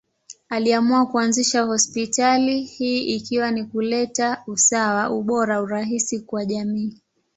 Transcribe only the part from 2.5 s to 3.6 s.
hii ikiwa